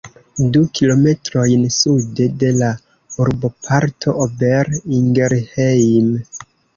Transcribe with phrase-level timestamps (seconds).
[0.53, 2.69] Du kilometrojn sude de la
[3.25, 6.09] urboparto Ober-Ingelheim.